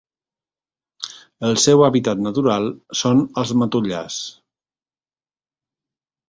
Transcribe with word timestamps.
El 1.49 1.59
seu 1.63 1.83
hàbitat 1.87 2.23
natural 2.29 2.65
són 3.03 3.21
els 3.43 3.53
matollars. 3.65 4.17